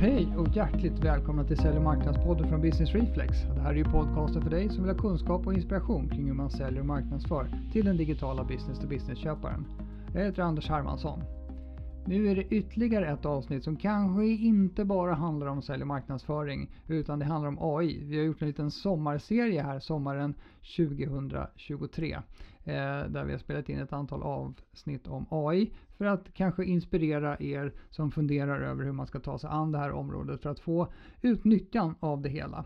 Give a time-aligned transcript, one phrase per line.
[0.00, 3.42] Hej och hjärtligt välkomna till Sälj och marknadspodden från Business Reflex.
[3.54, 6.34] Det här är ju podcasten för dig som vill ha kunskap och inspiration kring hur
[6.34, 9.64] man säljer och marknadsför till den digitala business-to-business-köparen.
[10.14, 11.37] Jag heter Anders Hermansson.
[12.06, 16.70] Nu är det ytterligare ett avsnitt som kanske inte bara handlar om sälj och marknadsföring
[16.86, 18.04] utan det handlar om AI.
[18.04, 20.34] Vi har gjort en liten sommarserie här sommaren
[20.76, 22.22] 2023 eh,
[23.08, 27.72] där vi har spelat in ett antal avsnitt om AI för att kanske inspirera er
[27.90, 30.92] som funderar över hur man ska ta sig an det här området för att få
[31.20, 32.64] ut nyttan av det hela.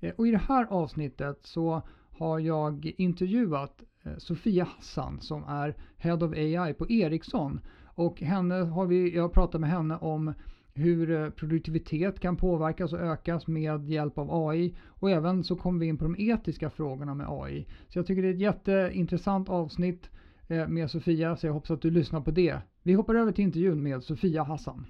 [0.00, 5.76] Eh, och i det här avsnittet så har jag intervjuat eh, Sofia Hassan som är
[5.96, 7.60] Head of AI på Ericsson
[7.94, 10.34] och henne har vi, jag pratat med henne om
[10.74, 14.74] hur eh, produktivitet kan påverkas och ökas med hjälp av AI.
[14.86, 17.66] Och även så kommer vi in på de etiska frågorna med AI.
[17.88, 20.10] Så jag tycker det är ett jätteintressant avsnitt
[20.48, 22.58] eh, med Sofia, så jag hoppas att du lyssnar på det.
[22.82, 24.86] Vi hoppar över till intervjun med Sofia Hassan.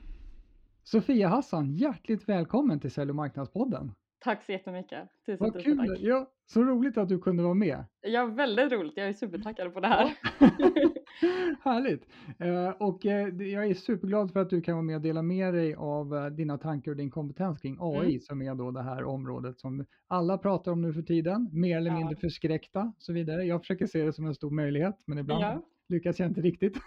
[0.82, 3.92] Sofia Hassan, hjärtligt välkommen till Sälj och marknadspodden.
[4.18, 5.08] Tack så jättemycket.
[5.26, 5.88] Tusen, Vad tusen kul!
[5.88, 5.98] Tack.
[6.00, 7.84] Ja, så roligt att du kunde vara med.
[8.00, 8.96] Ja, väldigt roligt.
[8.96, 10.12] Jag är supertackad på det här.
[11.64, 12.06] Härligt!
[12.38, 15.54] Eh, och eh, jag är superglad för att du kan vara med och dela med
[15.54, 18.20] dig av eh, dina tankar och din kompetens kring AI mm.
[18.20, 21.90] som är då det här området som alla pratar om nu för tiden, mer eller
[21.90, 22.20] mindre ja.
[22.20, 23.44] förskräckta och så vidare.
[23.44, 25.62] Jag försöker se det som en stor möjlighet, men ibland ja.
[25.88, 26.76] lyckas jag inte riktigt.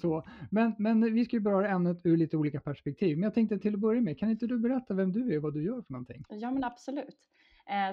[0.00, 0.22] så.
[0.50, 3.16] Men, men vi ska ju beröra ämnet ur lite olika perspektiv.
[3.16, 5.42] Men jag tänkte till att börja med, kan inte du berätta vem du är och
[5.42, 6.24] vad du gör för någonting?
[6.28, 7.18] Ja, men absolut.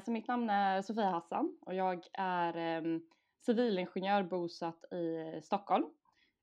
[0.06, 3.00] Så mitt namn är Sofia Hassan och jag är eh,
[3.46, 5.86] civilingenjör bosatt i eh, Stockholm.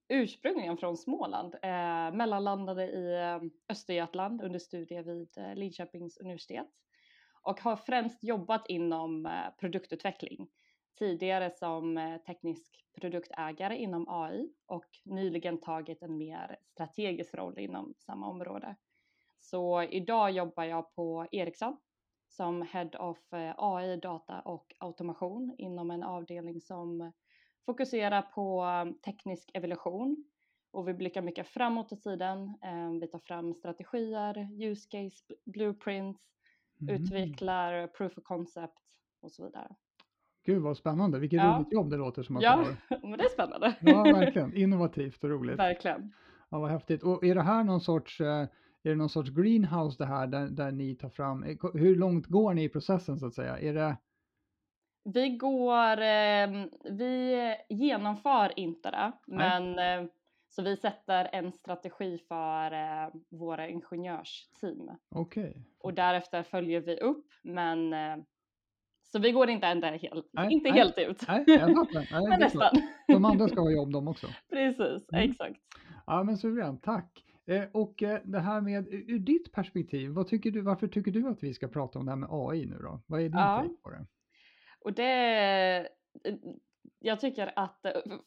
[0.08, 6.68] Ursprungligen från Småland, eh, mellanlandade i eh, Östergötland under studier vid eh, Linköpings universitet
[7.42, 9.28] och har främst jobbat inom
[9.60, 10.48] produktutveckling.
[10.98, 18.26] Tidigare som teknisk produktägare inom AI och nyligen tagit en mer strategisk roll inom samma
[18.26, 18.76] område.
[19.40, 21.76] Så idag jobbar jag på Ericsson
[22.28, 27.12] som Head of eh, AI, data och automation inom en avdelning som
[27.66, 30.24] fokuserar på eh, teknisk evolution
[30.70, 32.38] och vi blickar mycket framåt i tiden.
[32.64, 36.20] Eh, vi tar fram strategier, use case, blueprints,
[36.80, 36.94] mm.
[36.94, 38.78] utvecklar proof of concept
[39.22, 39.68] och så vidare.
[40.44, 41.56] Gud vad spännande, vilket ja.
[41.56, 42.64] roligt jobb det låter som att Ja,
[43.02, 43.76] men det är spännande.
[43.80, 44.54] Ja, verkligen.
[44.54, 45.58] Innovativt och roligt.
[45.58, 46.12] Verkligen.
[46.50, 47.02] Ja, vad häftigt.
[47.02, 48.20] Och är det här någon sorts
[48.88, 52.26] är det någon sorts greenhouse det här där, där ni tar fram, eh, hur långt
[52.26, 53.58] går ni i processen så att säga?
[53.58, 53.96] Är det...
[55.04, 56.66] Vi går, eh,
[56.98, 59.38] vi genomför inte det, Nej.
[59.38, 60.10] men eh,
[60.48, 64.90] så vi sätter en strategi för eh, våra ingenjörsteam.
[65.14, 65.50] Okej.
[65.50, 65.62] Okay.
[65.78, 68.16] Och därefter följer vi upp, men eh,
[69.02, 71.24] så vi går inte ända helt, nej, inte nej, helt ut.
[71.28, 72.28] Nej, jag fattar.
[72.28, 72.82] men nästan.
[73.08, 74.26] De andra ska ha jobb de också.
[74.50, 75.30] Precis, mm.
[75.30, 75.60] exakt.
[76.06, 77.24] Ja men suveränt, tack.
[77.48, 81.28] Eh, och eh, det här med, ur ditt perspektiv, vad tycker du, varför tycker du
[81.28, 83.00] att vi ska prata om det här med AI nu då?
[83.06, 83.56] Vad är din ja.
[83.62, 84.06] take på det?
[84.80, 85.88] Och det,
[86.98, 87.80] jag tycker att,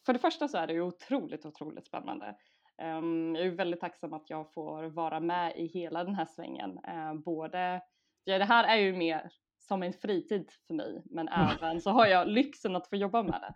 [0.06, 2.36] för det första så är det ju otroligt, otroligt spännande.
[2.82, 6.70] Um, jag är väldigt tacksam att jag får vara med i hela den här svängen.
[6.70, 7.82] Uh, både,
[8.24, 9.30] ja, det här är ju mer
[9.62, 13.40] som en fritid för mig, men även så har jag lyxen att få jobba med
[13.40, 13.54] det.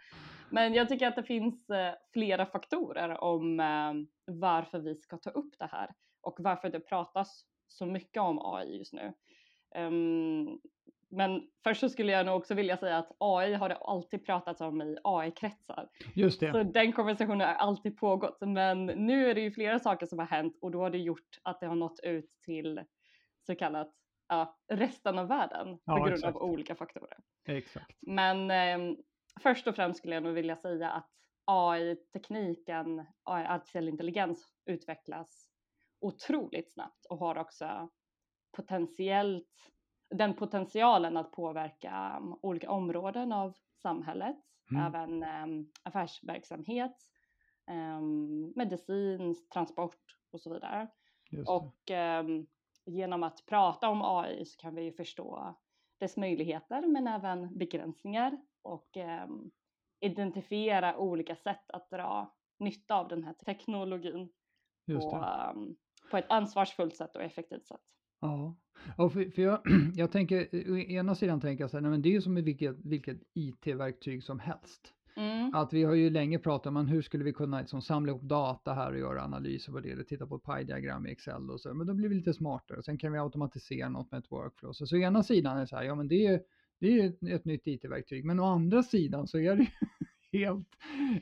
[0.51, 3.93] Men jag tycker att det finns eh, flera faktorer om eh,
[4.27, 5.91] varför vi ska ta upp det här
[6.21, 9.13] och varför det pratas så mycket om AI just nu.
[9.77, 10.61] Um,
[11.09, 14.61] men först så skulle jag nog också vilja säga att AI har det alltid pratats
[14.61, 15.89] om i AI-kretsar.
[16.15, 16.53] Just det.
[16.53, 18.39] Så den konversationen har alltid pågått.
[18.41, 21.39] Men nu är det ju flera saker som har hänt och då har det gjort
[21.43, 22.81] att det har nått ut till
[23.47, 23.93] så kallat
[24.29, 26.37] ja, resten av världen ja, på grund exakt.
[26.37, 27.19] av olika faktorer.
[27.45, 27.99] Exakt.
[28.01, 28.97] Men eh,
[29.43, 31.11] först och främst skulle jag nog vilja säga att
[31.45, 35.49] AI-tekniken, AI, artificiell intelligens, utvecklas
[36.01, 37.89] otroligt snabbt och har också
[38.57, 39.73] potentiellt
[40.11, 44.37] den potentialen att påverka um, olika områden av samhället,
[44.71, 44.87] mm.
[44.87, 46.97] även um, affärsverksamhet,
[47.71, 50.89] um, medicin, transport och så vidare.
[51.47, 51.91] Och
[52.21, 52.47] um,
[52.87, 55.55] genom att prata om AI så kan vi ju förstå
[55.99, 59.27] dess möjligheter men även begränsningar och eh,
[60.01, 64.29] identifiera olika sätt att dra nytta av den här teknologin
[64.87, 65.77] på, um,
[66.11, 67.81] på ett ansvarsfullt sätt och effektivt sätt.
[68.21, 68.57] Ja,
[68.97, 69.61] och för, för jag,
[69.95, 72.35] jag tänker, å ena sidan tänker jag så här, nej, men det är ju som
[72.35, 74.95] med vilket, vilket IT-verktyg som helst.
[75.17, 75.55] Mm.
[75.55, 78.73] Att vi har ju länge pratat om hur skulle vi kunna liksom samla ihop data
[78.73, 81.95] här och göra analyser på det, titta på pie-diagram i Excel och så, men då
[81.95, 82.83] blir vi lite smartare.
[82.83, 84.73] Sen kan vi automatisera något med ett workflow.
[84.73, 86.41] Så, så å ena sidan är det så här, ja men det är,
[86.81, 89.67] det är ett nytt IT-verktyg, men å andra sidan så är det
[90.39, 90.69] helt,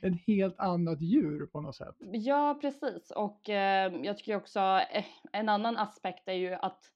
[0.02, 1.96] ett helt annat djur på något sätt.
[1.98, 3.10] Ja, precis.
[3.10, 6.90] Och eh, jag tycker också eh, en annan aspekt är ju att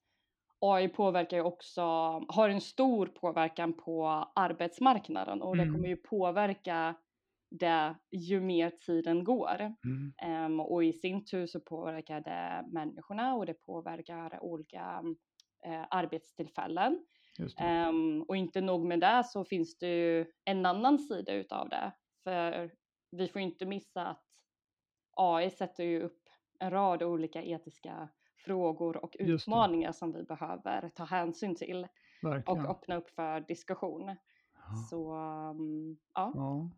[0.60, 1.82] AI påverkar ju också,
[2.28, 5.72] har en stor påverkan på arbetsmarknaden och det Mm.
[5.72, 6.94] kommer ju påverka
[7.50, 9.74] det ju mer tiden går.
[9.84, 10.14] Mm.
[10.22, 15.02] Ehm, och i sin tur så påverkar det människorna och det påverkar olika
[15.66, 17.06] eh, arbetstillfällen.
[17.38, 17.64] Det.
[17.64, 21.92] Ehm, och inte nog med det så finns det ju en annan sida utav det.
[22.24, 22.70] För
[23.10, 24.24] vi får inte missa att
[25.16, 26.22] AI sätter ju upp
[26.60, 31.86] en rad olika etiska frågor och utmaningar som vi behöver ta hänsyn till
[32.22, 32.64] Verkligen.
[32.66, 34.06] och öppna upp för diskussion.
[34.08, 34.74] Ja.
[34.90, 35.12] Så
[35.50, 36.32] um, ja.
[36.34, 36.70] Ja.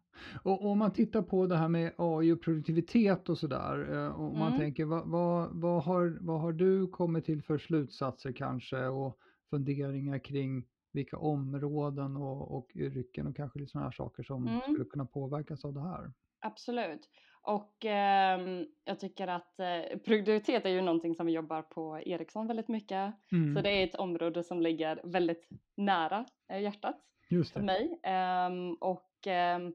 [0.45, 3.93] Och och om man tittar på det här med AI och produktivitet och sådär.
[4.07, 4.59] eh, Och man Mm.
[4.59, 9.19] tänker vad, vad, vad, har, vad har du kommit till för slutsatser kanske och
[9.51, 14.61] funderingar kring vilka områden och, och yrken och kanske sådana här saker som Mm.
[14.61, 16.13] skulle kunna påverkas av det här?
[16.41, 17.09] Absolut.
[17.43, 22.47] Och ehm, jag tycker att eh, produktivitet är ju någonting som vi jobbar på Ericsson
[22.47, 23.15] väldigt mycket.
[23.33, 23.57] Mm.
[23.57, 26.97] Så det är ett område som ligger väldigt nära eh, hjärtat
[27.29, 28.01] Just för mig.
[28.03, 29.75] Ehm, och ehm,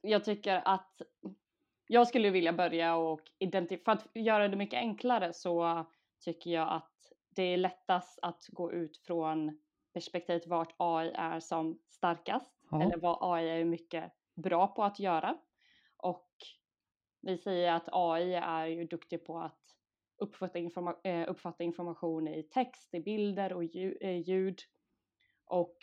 [0.00, 1.02] jag tycker att
[1.86, 5.86] jag skulle vilja börja och identifiera, för att göra det mycket enklare så
[6.24, 9.58] tycker jag att det är lättast att gå ut från
[9.94, 12.82] perspektivet vart AI är som starkast Ja.
[12.82, 15.38] eller vad AI är mycket bra på att göra.
[15.98, 16.30] Och
[17.20, 19.60] vi säger att AI är ju duktig på att
[20.18, 23.64] uppfatta, informa- eh, uppfatta information i text, i bilder och
[24.00, 24.58] eh, ljud.
[25.44, 25.76] Och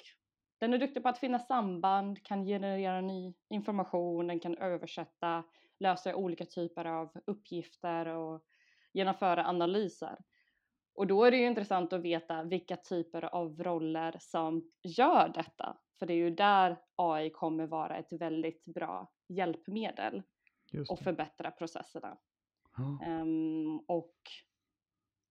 [0.60, 5.44] den är duktig på att finna samband, kan generera ny information, den kan översätta,
[5.80, 8.44] lösa olika typer av uppgifter och
[8.94, 10.18] genomföra analyser.
[10.96, 15.78] Och då är det ju intressant att veta vilka typer av roller som gör detta.
[16.00, 20.22] För det är ju där AI kommer vara ett väldigt bra hjälpmedel
[20.90, 22.18] och förbättra processerna.
[23.04, 24.16] Ehm, och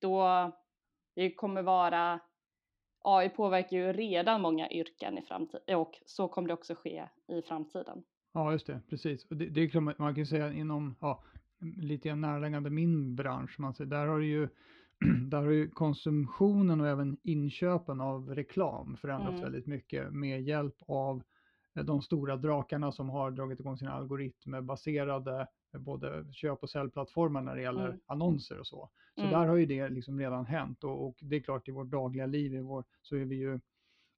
[0.00, 0.52] då
[1.14, 2.20] det kommer vara
[3.04, 7.42] AI påverkar ju redan många yrken i framtiden och så kommer det också ske i
[7.42, 8.02] framtiden.
[8.32, 9.24] Ja, just det, precis.
[9.30, 11.22] Och det, det är klart, man- kan ju säga inom, ja,
[11.76, 14.48] lite närliggande min bransch, man säger, där har det ju,
[15.30, 19.42] där har ju konsumtionen och även inköpen av reklam förändrats Mm.
[19.42, 21.22] väldigt mycket med hjälp av
[21.82, 27.40] de stora drakarna som har dragit igång sina algoritmer baserade eh, både köp och säljplattformar
[27.42, 28.00] när det gäller Mm.
[28.06, 28.90] annonser och så.
[29.14, 29.32] Så Mm.
[29.32, 32.26] där har ju det liksom redan hänt och, och det är klart i vårt dagliga
[32.26, 33.60] liv i vår, så är vi ju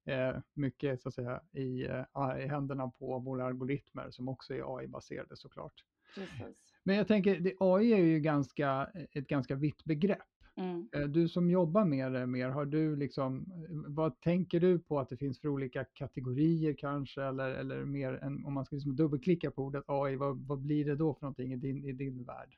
[0.07, 4.77] eh, mycket så att säga i, eh, i händerna på våra algoritmer som också är
[4.79, 5.85] AI-baserade såklart.
[6.15, 6.63] Precis.
[6.83, 10.19] Men jag tänker, det, AI är ju ganska, ett ganska vitt begrepp.
[10.57, 10.91] Mm.
[10.97, 13.53] Eh, Du som jobbar med det mer, har du liksom,
[13.89, 17.23] vad tänker du på att det finns för olika kategorier kanske?
[17.23, 20.85] Eller, eller mer än, om man ska liksom dubbelklicka på ordet AI, vad, vad blir
[20.85, 22.57] det då för någonting i din, i din värld?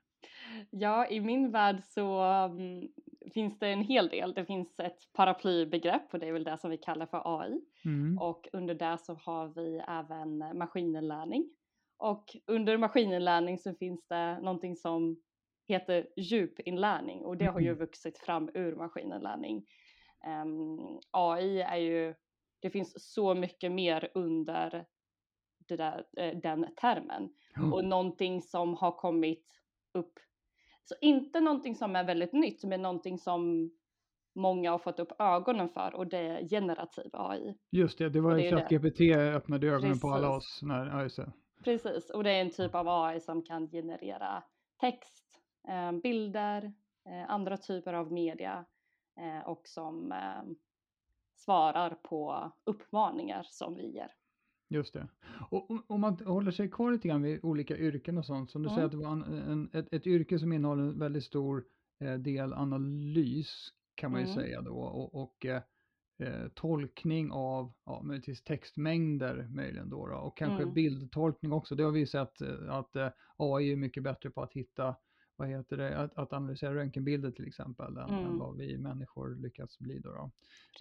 [0.70, 2.88] Ja, i min värld så mm,
[3.34, 4.34] finns det en hel del.
[4.34, 7.60] Det finns ett paraplybegrepp och det är väl det som vi kallar för AI.
[7.84, 8.18] Mm.
[8.18, 11.50] Och under det så har vi även maskininlärning.
[11.98, 15.22] Och under maskininlärning så finns det någonting som
[15.68, 17.78] heter djupinlärning och det har ju Mm.
[17.78, 19.66] vuxit fram ur maskininlärning.
[20.26, 20.78] Ehm,
[21.10, 22.14] AI är ju,
[22.60, 24.86] det finns så mycket mer under
[25.68, 27.72] där, eh, den termen Ja.
[27.72, 29.46] och någonting som har kommit
[29.94, 30.12] upp.
[30.84, 33.70] Så inte någonting som är väldigt nytt men någonting som
[34.34, 37.54] många har fått upp ögonen för och det är generativ AI.
[37.70, 38.50] Just det, det var ju.
[38.50, 40.36] ChatGPT öppnade ögonen på alla Precis.
[40.46, 40.60] oss.
[40.62, 41.32] När, ja.
[41.64, 44.42] Precis, och det är en typ av AI som kan generera
[44.80, 45.37] text,
[46.02, 46.72] bilder,
[47.08, 48.64] eh, andra typer av media
[49.16, 50.42] eh, och som eh,
[51.36, 54.12] svarar på uppmaningar som vi ger.
[54.70, 55.08] Just det.
[55.50, 58.68] Och om- man håller sig kvar lite grann vid olika yrken och sånt, som du
[58.68, 58.86] säger Mm.
[58.86, 61.64] att det var en, en, ett, ett yrke som innehåller en väldigt stor
[62.00, 64.36] eh, del analys kan man ju Mm.
[64.36, 65.62] säga då och, och eh,
[66.22, 70.74] eh, tolkning av ja, möjligtvis textmängder möjligen då, då och kanske Mm.
[70.74, 71.74] bildtolkning också.
[71.74, 74.96] Det har vi sett eh, att eh, AI är mycket bättre på att hitta
[75.38, 78.38] vad heter det, att, att analysera röntgenbilder till exempel än, än Mm.
[78.38, 80.10] vad vi människor lyckas bli då.
[80.12, 80.30] då.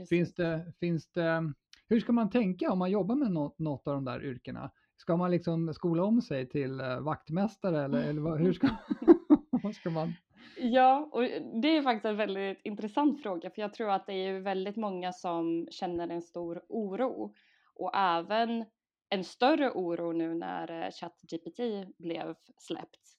[0.06, 1.54] Finns det, finns det,
[1.90, 4.72] hur ska man tänka om man jobbar med något, något av de där yrkena?
[4.98, 8.68] Ska man liksom skola om sig till eh, vaktmästare eller, eller vad, hur ska,
[9.64, 10.14] vad ska man?
[10.60, 11.22] Ja, och
[11.62, 15.14] det är faktiskt en väldigt intressant fråga för jag tror att det är väldigt många
[15.14, 17.34] som känner en stor oro
[17.76, 18.66] och även
[19.10, 21.60] en större oro nu när eh, ChatGPT
[21.98, 23.17] blev släppt.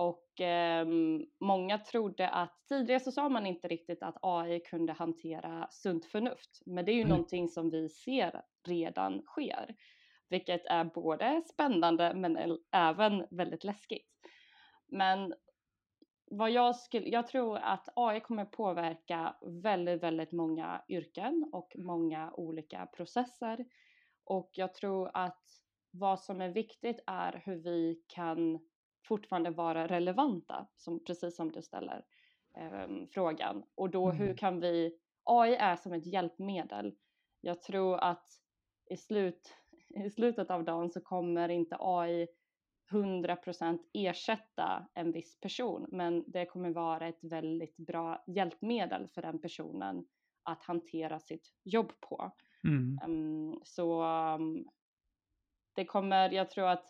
[0.00, 5.68] Och ehm, många trodde att tidigare så sa man inte riktigt att AI kunde hantera
[5.70, 7.08] sunt förnuft, men det är ju Mm.
[7.08, 9.76] någonting som vi ser redan sker.
[10.28, 14.08] vilket är både spännande men även väldigt läskigt.
[14.88, 15.34] Men
[16.30, 22.32] vad jag, skulle, jag tror att AI kommer påverka väldigt, väldigt många yrken och många
[22.32, 23.64] olika processer.
[24.24, 25.44] Och jag tror att
[25.90, 28.69] vad som är viktigt är hur vi kan
[29.04, 32.04] fortfarande vara relevanta, som, precis som du ställer
[32.56, 33.62] eh, frågan.
[33.74, 34.36] Och då hur mm.
[34.36, 36.94] kan vi, AI är som ett hjälpmedel.
[37.40, 38.26] Jag tror att
[38.90, 39.54] i, slut,
[40.06, 42.28] i slutet av dagen så kommer inte AI
[42.90, 49.38] 100% ersätta en viss person men det kommer vara ett väldigt bra hjälpmedel för den
[49.38, 50.06] personen
[50.42, 52.32] att hantera sitt jobb på.
[52.64, 52.98] Mm.
[53.04, 54.02] Um, så
[54.34, 54.68] um,
[55.74, 56.84] det kommer, jag tror att,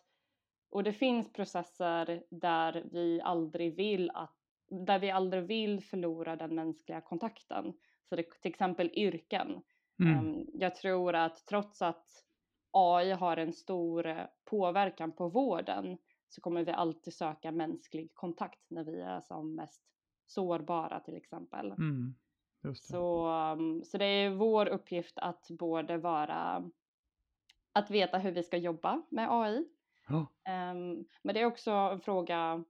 [0.70, 4.36] och det finns processer där vi aldrig vill att,
[4.68, 7.72] där vi aldrig vill förlora den mänskliga kontakten.
[8.08, 9.62] Så det, till exempel yrken.
[10.00, 10.18] Mm.
[10.18, 12.06] Um, jag tror att trots att
[12.70, 15.98] AI har en stor eh, påverkan på vården
[16.28, 19.82] så kommer vi alltid söka mänsklig kontakt när vi är som mest
[20.26, 21.72] sårbara till exempel.
[21.72, 22.14] Mm.
[22.74, 26.70] Så, um, så det är vår uppgift att både vara
[27.72, 29.64] att veta hur vi ska jobba med AI.
[30.11, 30.26] Oh.
[30.52, 32.64] Um, men det är också en fråga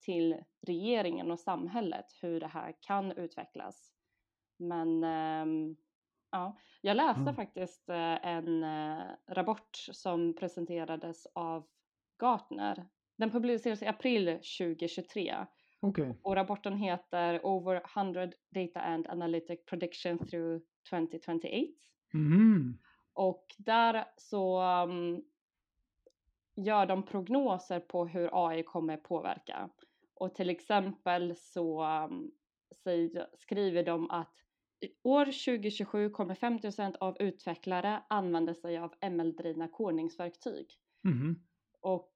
[0.00, 0.36] till
[0.66, 3.92] regeringen och samhället hur det här kan utvecklas.
[4.58, 5.76] Men um,
[6.30, 7.34] ja, jag läste mm.
[7.34, 11.66] faktiskt uh, en uh, rapport som presenterades av
[12.22, 12.86] Gartner
[13.18, 14.26] den publiceras i april
[14.58, 15.46] 2023.
[15.80, 16.14] Okay.
[16.22, 21.48] Och rapporten heter Over 100 Data and Analytic Prediction through 2028.
[22.14, 22.78] Mm.
[23.12, 25.22] Och där så um,
[26.56, 29.68] gör de prognoser på hur AI kommer påverka.
[30.14, 31.86] Och till exempel så
[33.34, 34.42] skriver de att
[35.02, 40.66] år 2027 kommer 50% av utvecklare använda sig av ML-drivna kodningsverktyg.
[41.04, 41.40] Mm.
[41.80, 42.12] Och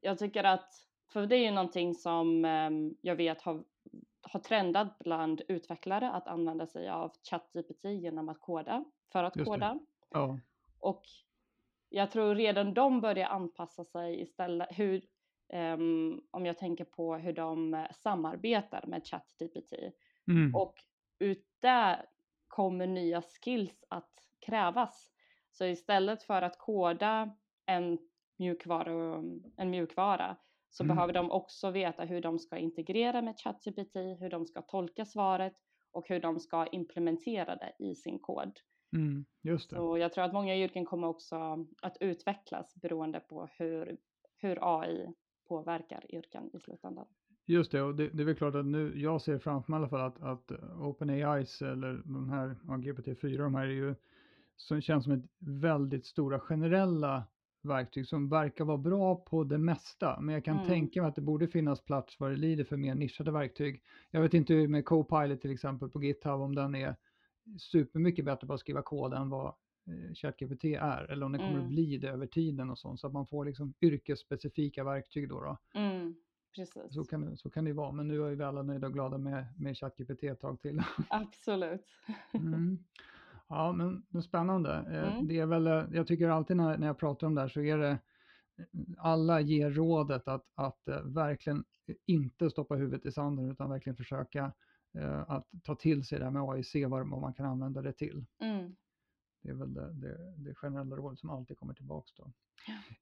[0.00, 0.70] jag tycker att,
[1.12, 3.64] för det är ju någonting som um, jag vet har,
[4.22, 9.48] har trendat bland utvecklare att använda sig av ChatGPT genom att koda, för att Just
[9.50, 9.78] koda.
[10.10, 10.38] Ja.
[10.78, 11.02] Och
[11.92, 15.02] jag tror redan de börjar anpassa sig istället, hur,
[15.52, 19.72] um, om jag tänker på hur de samarbetar med ChatGPT.
[20.28, 20.54] Mm.
[20.54, 20.74] Och
[21.18, 22.06] ut där
[22.48, 25.08] kommer nya skills att krävas.
[25.50, 27.98] Så istället för att koda en
[28.38, 29.22] mjukvara,
[29.56, 30.36] en mjukvara
[30.70, 30.96] så mm.
[30.96, 35.54] behöver de också veta hur de ska integrera med ChatGPT, hur de ska tolka svaret
[35.90, 38.60] och hur de ska implementera det i sin kod.
[38.92, 39.76] Mm, just det.
[39.76, 43.96] Så jag tror att många yrken kommer också att utvecklas beroende på hur,
[44.36, 45.12] hur AI
[45.48, 47.06] påverkar yrken i slutändan.
[47.46, 49.80] Just det, och det, det är väl klart att nu, jag ser framför mig i
[49.80, 53.94] alla fall att, att OpenAIs eller de här, ja, GPT-4, de här är ju,
[54.56, 57.24] som känns som ett väldigt stora generella
[57.62, 60.20] verktyg som verkar vara bra på det mesta.
[60.20, 60.66] Men jag kan mm.
[60.68, 63.82] tänka mig att det borde finnas plats vad det lider för mer nischade verktyg.
[64.10, 66.96] Jag vet inte med Copilot till exempel på GitHub om den är
[67.58, 71.10] supermycket bättre på att skriva kod än vad eh, ChatGPT är.
[71.12, 71.62] Eller om det kommer mm.
[71.62, 73.00] att bli det över tiden och sånt.
[73.00, 75.40] Så att man får liksom yrkesspecifika verktyg då.
[75.40, 75.58] då.
[75.74, 76.14] Mm.
[76.56, 76.94] Precis.
[76.94, 79.46] Så kan, så kan det vara, men nu är vi alla nöjda och glada med,
[79.56, 80.82] med ChatGPT ett tag till.
[81.08, 81.86] Absolut.
[82.34, 82.78] mm.
[83.48, 84.72] Ja, men, men spännande.
[84.90, 85.28] Eh, mm.
[85.28, 87.60] Det är väl, eh, jag tycker alltid när, när jag pratar om det här så
[87.60, 87.98] är det,
[88.98, 91.64] alla ger rådet att, att verkligen
[92.06, 94.52] inte stoppa huvudet i sanden utan verkligen försöka
[95.26, 97.92] att ta till sig det här med AI, se vad, vad man kan använda det
[97.92, 98.24] till.
[98.38, 98.76] Mm.
[99.42, 102.32] Det är väl det, det, det, generella rådet som alltid kommer tillbaka då.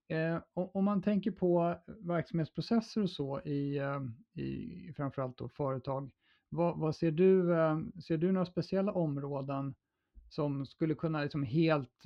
[0.06, 0.16] Ja.
[0.16, 3.80] Eh, om man tänker på verksamhetsprocesser och så i,
[4.34, 6.10] i framförallt då företag,
[6.48, 7.42] vad, vad ser du,
[8.02, 9.74] ser du några speciella områden
[10.28, 12.02] som skulle kunna liksom helt,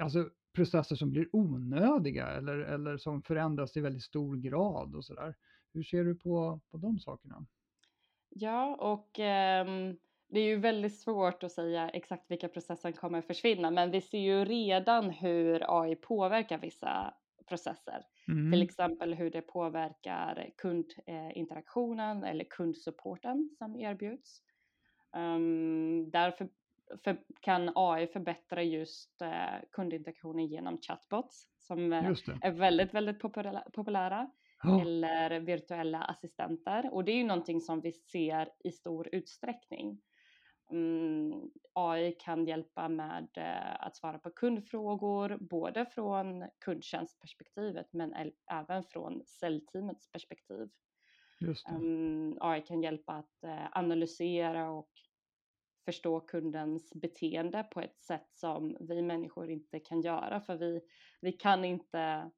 [0.00, 5.34] alltså processer som blir onödiga eller, eller som förändras i väldigt stor grad och sådär.
[5.72, 7.46] Hur ser du på, på de sakerna?
[8.34, 9.66] Ja, och eh,
[10.28, 14.18] det är ju väldigt svårt att säga exakt vilka processer kommer försvinna, men vi ser
[14.18, 17.14] ju redan hur AI påverkar vissa
[17.48, 18.04] processer.
[18.28, 18.52] Mm.
[18.52, 24.42] Till exempel hur det påverkar kundinteraktionen eller kundsupporten som erbjuds.
[25.16, 26.48] Um, därför
[27.04, 32.10] för, kan AI förbättra just eh, kundinteraktionen genom chatbots som eh,
[32.42, 33.20] är väldigt, väldigt
[33.72, 34.30] populära
[34.64, 34.80] oh.
[34.80, 36.94] eller virtuella assistenter.
[36.94, 40.00] Och det är ju någonting som vi ser i stor utsträckning.
[40.70, 48.84] Mm, AI kan hjälpa med eh, att svara på kundfrågor, både från kundtjänstperspektivet men även
[48.84, 50.68] från säljteamets perspektiv.
[51.70, 54.90] Um, AI kan hjälpa att eh, analysera och
[55.84, 60.80] förstå kundens beteende på ett sätt som vi människor inte kan göra för vi,
[61.20, 62.30] vi kan inte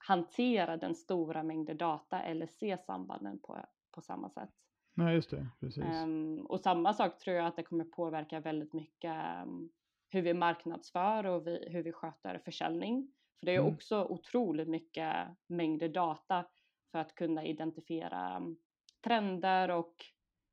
[0.00, 4.50] hantera den stora mängden data eller se sambanden på, på samma sätt.
[4.94, 5.48] Nej, just det.
[5.60, 5.84] Precis.
[5.84, 9.70] Um, och samma sak tror jag att det kommer påverka väldigt mycket um,
[10.08, 13.12] hur vi marknadsför och vi, hur vi sköter försäljning.
[13.38, 13.74] För det är mm.
[13.74, 16.46] också otroligt mycket mängder data
[16.92, 18.56] för att kunna identifiera um,
[19.04, 19.94] trender och,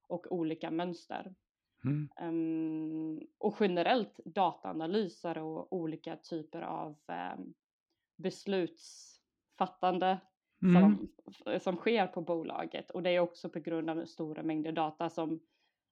[0.08, 1.36] och olika mönster.
[1.84, 2.10] Mm.
[2.22, 6.98] Um, och generellt dataanalyser och olika typer av
[7.38, 7.54] um,
[9.58, 10.20] beslutsfattande
[10.62, 11.08] mm.
[11.44, 12.92] som, som sker på bolaget.
[12.92, 15.40] Och det är också på grund av stora mängder data som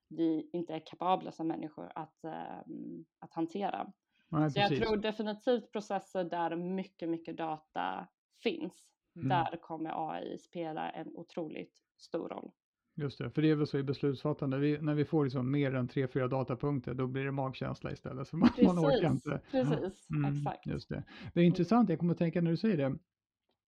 [0.10, 2.20] vi inte är kapabla som människor att,
[2.68, 3.92] um, att hantera.
[4.30, 8.08] Nej, Så jag tror definitivt processer där mycket, mycket data
[8.44, 8.74] finns.
[9.16, 9.30] Mm.
[9.30, 12.52] Där kommer AI spela en otroligt stor roll.
[12.98, 15.76] Just det, för det är väl så i beslutsfattande, vi, när vi får liksom mer
[15.76, 18.28] än tre, fyra datapunkter då blir det magkänsla istället.
[18.28, 19.42] Så man, precis, man orkar inte.
[19.52, 20.66] Precis, mm, exakt.
[20.66, 21.04] Just det.
[21.34, 22.98] det är intressant, jag kommer att tänka när du säger det.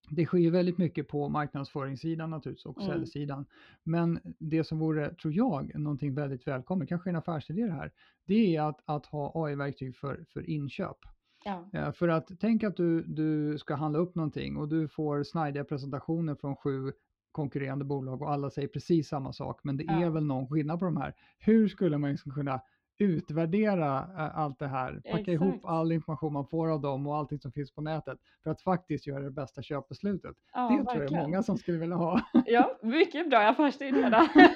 [0.09, 2.91] Det sker ju väldigt mycket på marknadsföringssidan naturligtvis och mm.
[2.91, 3.45] säljsidan.
[3.83, 7.91] Men det som vore, tror jag, någonting väldigt välkommet, kanske en affärsidé det här,
[8.25, 10.97] det är att, att ha AI-verktyg för, för inköp.
[11.45, 11.69] Ja.
[11.73, 15.63] Eh, för att tänk att du, du ska handla upp någonting och du får snajdiga
[15.63, 16.91] presentationer från sju
[17.31, 20.05] konkurrerande bolag och alla säger precis samma sak, men det ja.
[20.05, 21.13] är väl någon skillnad på de här.
[21.39, 22.61] Hur skulle man liksom kunna
[23.00, 23.89] utvärdera
[24.34, 25.27] allt det här, packa Exakt.
[25.27, 28.62] ihop all information man får av dem och allting som finns på nätet för att
[28.62, 30.36] faktiskt göra det bästa köpbeslutet.
[30.54, 30.86] Ja, det verkligen.
[30.86, 32.22] tror jag är många som skulle vilja ha.
[32.46, 34.27] Ja, mycket bra affärsidé där.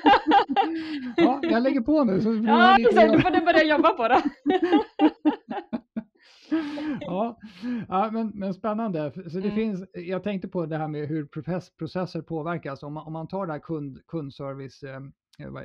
[1.17, 2.21] ja, jag lägger på nu.
[2.21, 4.21] Så ja, exakt, du får du börja jobba på det.
[6.99, 7.37] ja,
[7.89, 9.11] ja men, men spännande.
[9.11, 9.55] Så det mm.
[9.55, 12.83] finns, jag tänkte på det här med hur process, processer påverkas.
[12.83, 14.99] Om man, om man tar det här kund, kundservice eh,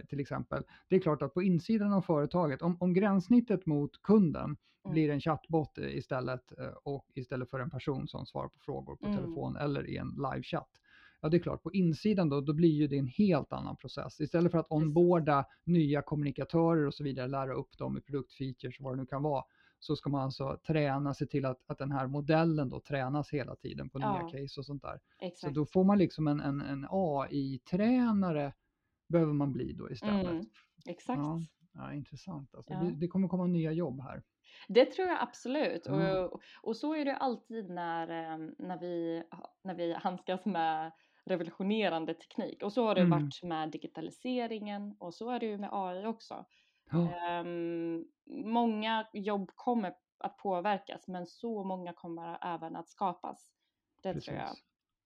[0.09, 0.63] till exempel.
[0.89, 4.93] Det är klart att på insidan av företaget, om, om gränssnittet mot kunden mm.
[4.93, 9.07] blir en chattbot istället eh, och istället för en person som svarar på frågor på
[9.07, 9.19] mm.
[9.19, 10.71] telefon eller i en livechatt.
[11.21, 14.21] Ja, det är klart, på insidan då, då blir ju det en helt annan process.
[14.21, 18.85] Istället för att onboarda nya kommunikatörer och så vidare, lära upp dem i produktfeatures och
[18.85, 19.45] vad det nu kan vara,
[19.79, 23.57] så ska man alltså träna sig till att, att den här modellen då tränas hela
[23.57, 25.01] tiden på nya case och sånt där.
[25.21, 25.41] Exakt.
[25.41, 28.53] Så då får man liksom en, en, en AI-tränare
[29.09, 30.27] behöver man bli då istället.
[30.27, 30.45] Mm,
[30.87, 31.19] exakt.
[31.19, 31.41] Ja,
[31.75, 32.55] ja, intressant.
[32.55, 32.81] Alltså, ja.
[32.81, 34.23] det, det, kommer komma nya jobb här.
[34.69, 35.87] Det tror jag absolut.
[35.87, 36.25] Mm.
[36.25, 39.23] Och, och så är det alltid när, ehm, när, vi,
[39.65, 40.93] när vi handskas med
[41.25, 42.63] revolutionerande teknik.
[42.63, 43.11] Och så har det mm.
[43.11, 46.45] varit med digitaliseringen och så är det ju med AI också.
[46.91, 47.41] Ja.
[47.41, 53.49] Um, många jobb kommer att påverkas men så många kommer även att skapas.
[54.03, 54.29] Det Precis.
[54.29, 54.57] tror jag.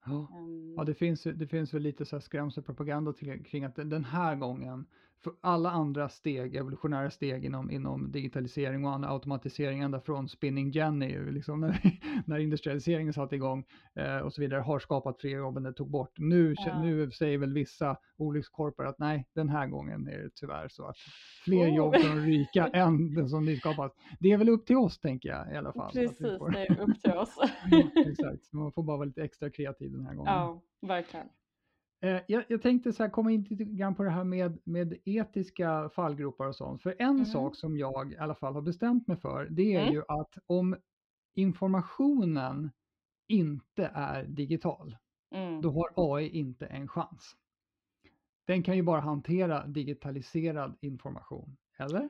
[0.05, 3.13] Ja, um, ja det, finns, det finns väl lite så här skrämselpropaganda
[3.45, 4.87] kring att den här gången
[5.25, 11.31] för alla andra steg, evolutionära steg inom, inom digitalisering och automatisering ända från spinning Jenny,
[11.31, 11.81] liksom när,
[12.27, 15.91] när industrialiseringen satte igång eh, och så vidare, har skapat fler jobb än det tog
[15.91, 16.19] bort.
[16.19, 16.83] Nu, ja.
[16.83, 20.97] nu säger väl vissa olyckskorpar att nej, den här gången är det tyvärr så att
[21.45, 21.77] fler oh.
[21.77, 23.93] jobb från rika än den som nyskapas.
[24.21, 25.93] Det är väl upp till oss, tänker jag i alla fall.
[25.93, 27.37] Precis, det är upp till oss.
[28.07, 30.33] exakt, man får bara vara lite extra kreativ den här gången.
[30.33, 31.27] Ja, verkligen.
[32.03, 34.99] Eh, jag, jag, tänkte så här, komma in lite grann på det här med, med
[35.05, 36.83] etiska fallgropar och sånt.
[36.83, 37.25] För en mm.
[37.25, 39.95] sak som jag i alla fall har bestämt mig för, det är mm.
[39.95, 40.77] ju att om
[41.35, 42.71] informationen
[43.29, 44.97] inte är digital,
[45.35, 45.61] mm.
[45.61, 47.37] då har AI inte en chans.
[48.47, 52.09] Den kan ju bara hantera digitaliserad information, eller?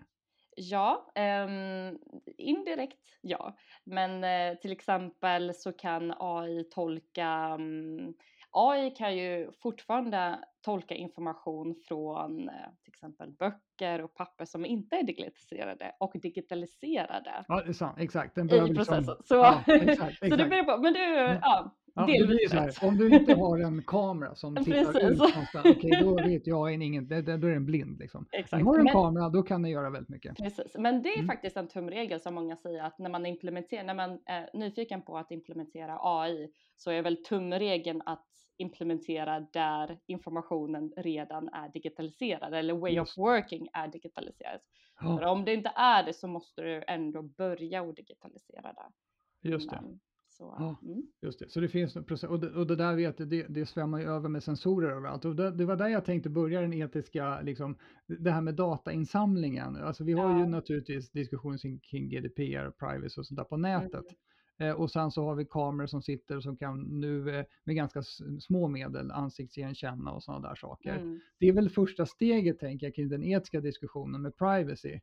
[0.57, 1.99] Ja, um,
[2.37, 3.57] indirekt ja.
[3.85, 8.15] Men uh, till exempel så kan AI tolka um,
[8.53, 14.97] AI kan ju fortfarande tolka information från eh, till exempel böcker och papper som inte
[14.97, 17.45] är digitaliserade och digitaliserade.
[17.49, 18.35] Ja, det är sant, exakt.
[18.35, 18.97] Den I processen.
[18.99, 20.19] Liksom, så, ja, exakt, exakt.
[20.31, 21.01] så det blir på, men du,
[21.43, 25.11] ja, Ja, blir så här, om du inte har en kamera som tittar Precis.
[25.11, 27.99] ut någonstans, okay, då vet jag en ingen, då är den blind.
[27.99, 28.27] Liksom.
[28.33, 28.53] Exakt.
[28.53, 30.37] Men har du en men, kamera, då kan den göra väldigt mycket.
[30.37, 31.27] Precis, men det är mm.
[31.27, 35.19] faktiskt en tumregel som många säger att när man implementerar, när man är nyfiken på
[35.19, 38.27] att implementera AI så är väl tumregeln att
[38.61, 44.61] implementera där informationen redan är digitaliserad eller way of working är digitaliserad.
[45.01, 45.19] Ja.
[45.19, 49.49] För om det inte är det så måste du ändå börja och digitalisera det.
[49.49, 49.83] Just det.
[50.29, 51.03] Så, ja, mm.
[51.23, 53.47] Just det, så det finns en process och det, och det där vet jag, det,
[53.49, 56.61] det svämmar ju över med sensorer överallt och det, det var där jag tänkte börja
[56.61, 59.77] den etiska, liksom, det här med datainsamlingen.
[59.77, 60.39] Alltså vi har ja.
[60.39, 61.59] ju naturligtvis diskussioner
[61.91, 63.95] kring GDPR, privacy och sånt där på nätet.
[63.95, 64.15] Mm.
[64.61, 68.03] Eh, och sen så har vi kameror som sitter som kan nu eh, med ganska
[68.41, 70.97] små medel ansiktsigenkänna och sådana där saker.
[70.97, 71.21] Mm.
[71.39, 75.01] Det är väl första steget tänker jag kring den etiska diskussionen med privacy.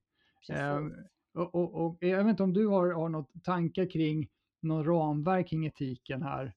[0.49, 0.79] Eh,
[1.33, 4.29] och, och, och, jag vet inte om du har, har något tankar kring
[4.61, 6.53] någon ramverk kring etiken här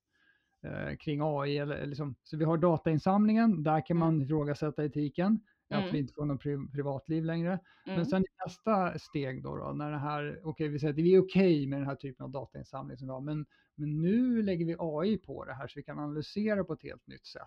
[0.64, 1.58] eh, kring AI.
[1.58, 4.22] Eller, liksom, så vi har datainsamlingen, där kan man mm.
[4.22, 5.40] ifrågasätta etiken.
[5.70, 5.84] Mm.
[5.84, 7.58] Att vi inte får något pri privatliv längre.
[7.86, 7.96] Mm.
[7.96, 11.14] Men sen nästa steg då, då när det här, okej okay, vi säger att vi
[11.14, 14.42] är okej okay med den här typen av datainsamling som vi har, men, men nu
[14.42, 17.42] lägger vi AI på det här så vi kan analysera på ett helt nytt sätt.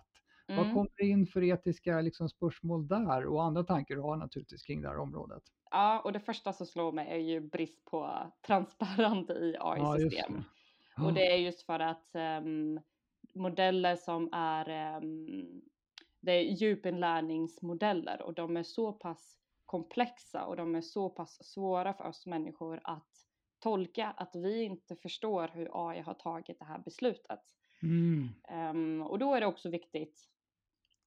[0.48, 0.64] Mm.
[0.64, 4.62] Vad kommer det in för etiska liksom, spörsmål där och andra tankar du har naturligtvis
[4.62, 5.42] kring det här området?
[5.70, 10.44] Ja, och det första som slår mig är ju brist på transparent i AI-system.
[10.96, 12.10] Ja, och det är just för att
[12.42, 12.80] um,
[13.34, 15.62] modeller som är um,
[16.24, 21.94] det är djupinlärningsmodeller och de är så pass komplexa och de är så pass svåra
[21.94, 23.10] för oss människor att
[23.58, 27.40] tolka att vi inte förstår hur AI har tagit det här beslutet.
[27.82, 28.28] Mm.
[28.70, 30.28] Um, och då är det också viktigt,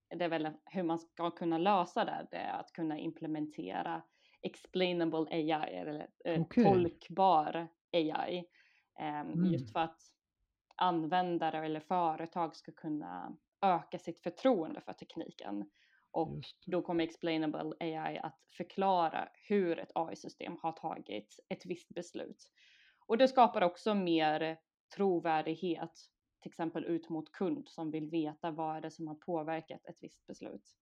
[0.09, 4.01] det är väl hur man ska kunna lösa det, det är att kunna implementera
[4.41, 6.63] explainable AI eller eh, okay.
[6.63, 8.45] tolkbar AI.
[8.99, 9.53] Um, mm.
[9.53, 10.01] Just för att
[10.75, 15.69] användare eller företag ska kunna öka sitt förtroende för tekniken.
[16.11, 22.51] Och då kommer explainable AI att förklara hur ett AI-system har tagit ett visst beslut.
[23.07, 24.57] Och det skapar också mer
[24.95, 25.91] trovärdighet,
[26.41, 29.97] till exempel ut mot kund som vill veta vad är det som har påverkat ett
[30.03, 30.75] visst beslut.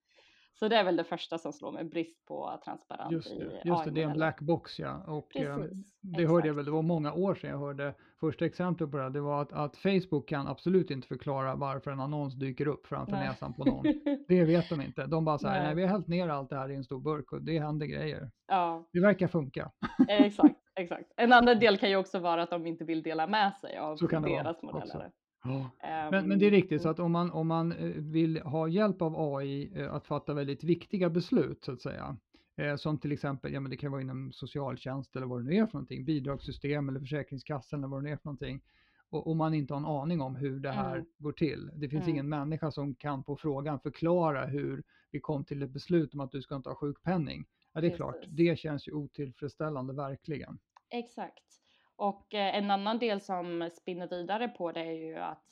[0.60, 3.62] Så det är väl det första som slår mig, brist på transparens just det, i
[3.64, 5.04] Just det, det är en black box ja.
[5.08, 6.32] Och eh, Precis, det exakt.
[6.32, 9.22] hörde jag väl, det var många år sedan jag hörde första exemplet på det, det
[9.22, 13.28] var att, att Facebook kan absolut inte förklara varför en annons dyker upp framför nej.
[13.28, 13.86] näsan på någon.
[14.28, 15.06] det vet de inte.
[15.06, 15.64] De bara säger, nej.
[15.66, 17.86] nej vi har hällt ner allt det här i en stor burk och det händer
[17.86, 18.32] grejer.
[18.48, 18.90] Ja.
[18.94, 19.72] Det verkar funka.
[20.08, 21.12] exakt, exakt.
[21.18, 23.98] En annan del kan ju också vara att de inte vill dela med sig av
[23.98, 25.12] deras modeller.
[25.46, 25.70] Ja.
[26.12, 29.02] Men, men, det är riktigt, så att om man, om man eh, vill ha hjälp
[29.02, 32.18] av AI eh, att fatta väldigt viktiga beslut så att säga,
[32.58, 35.56] eh, som till exempel, ja men det kan vara inom socialtjänst eller vad det nu
[35.56, 38.62] är för någonting, bidragssystem eller försäkringskassan eller vad det nu är för någonting,
[39.10, 41.08] och, och man inte har en aning om hur det här mm.
[41.18, 41.72] går till.
[41.76, 42.10] Det finns mm.
[42.10, 46.32] ingen människa som kan på frågan förklara hur vi kom till ett beslut om att
[46.32, 47.46] du ska inte ha sjukpenning.
[47.74, 47.98] Ja, det är Precis.
[47.98, 50.58] klart, det känns ju otillfredsställande verkligen.
[50.90, 51.65] Exakt.
[51.96, 55.46] Och eh, en annan del som spinner vidare på det är ju att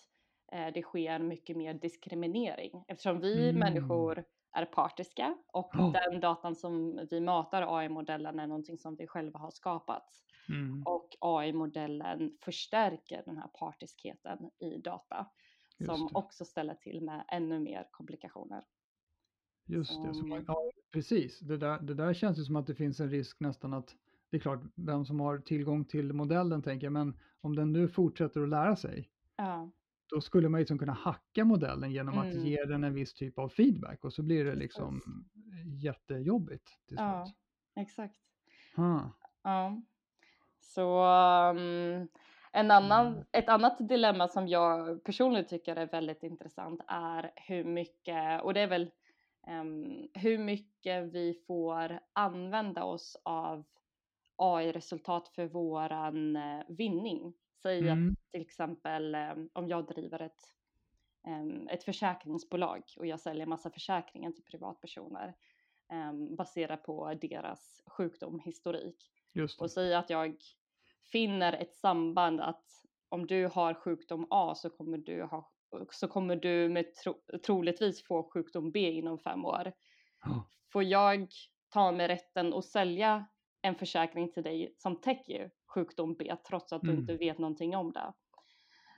[0.51, 3.59] eh, det sker mycket mer diskriminering eftersom vi mm.
[3.59, 5.91] människor är partiska och oh.
[5.91, 10.05] den datan som vi matar AI-modellen är någonting som vi själva har skapat.
[10.49, 10.83] Mm.
[10.85, 15.27] Och AI-modellen förstärker den här partiskheten i data
[15.85, 18.63] som också ställer till med ännu mer komplikationer.
[19.65, 20.03] Just som...
[20.03, 21.39] det, man, ja, precis.
[21.39, 23.95] Det där, det där känns ju som att det finns en risk nästan att
[24.33, 27.87] det är klart, vem som har tillgång till modellen tänker jag, men om den nu
[27.87, 29.71] fortsätter att lära sig, ja.
[30.09, 32.27] då skulle man liksom kunna hacka modellen genom mm.
[32.27, 35.83] att ge den en viss typ av feedback och så blir det liksom Precis.
[35.83, 36.99] jättejobbigt till slut.
[36.99, 37.31] Ja,
[37.75, 38.19] exakt.
[38.75, 39.11] Ha.
[39.43, 39.81] Ja.
[40.59, 41.05] Så
[41.49, 42.07] um,
[42.51, 43.23] en annan, mm.
[43.31, 48.59] ett annat dilemma som jag personligen tycker är väldigt intressant är hur mycket, och det
[48.59, 48.91] är väl
[49.47, 53.63] um, hur mycket vi får använda oss av
[54.35, 57.33] AI-resultat för våran eh, vinning.
[57.61, 58.09] Säg mm.
[58.09, 60.41] att till exempel eh, om jag driver ett,
[61.69, 65.35] ett försäkringsbolag och jag säljer massa försäkringar till privatpersoner
[66.37, 69.11] baserat på deras sjukdomshistorik.
[69.59, 70.37] Och säg att jag
[71.11, 72.65] finner ett samband att
[73.09, 75.51] om du har sjukdom A så kommer du, ha,
[75.91, 77.15] så kommer du med tro,
[77.45, 79.73] troligtvis få sjukdom B inom fem år.
[80.71, 81.27] Får jag
[81.69, 83.25] ta mig rätten att sälja
[83.63, 86.95] en försäkring till dig som täcker sjukdom B trots att mm.
[86.95, 88.13] du inte vet någonting om det.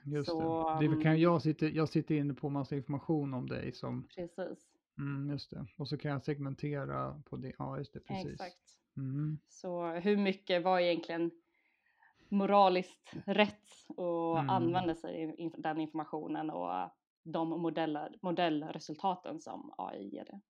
[0.04, 0.96] Just så, det.
[0.96, 4.08] det kan jag, sitter, jag sitter inne på massa information om dig som...
[4.16, 4.58] Precis.
[4.98, 5.66] Mm, just det.
[5.78, 7.52] Och så kan jag segmentera på det.
[7.58, 8.00] Ja, just det.
[8.00, 8.32] Precis.
[8.32, 8.78] Exakt.
[8.96, 9.38] Mm.
[9.48, 11.30] Så hur mycket var egentligen
[12.28, 14.50] moraliskt rätt att mm.
[14.50, 16.90] använda sig av den informationen och
[17.22, 20.40] de modeller, modellresultaten som AI ger det.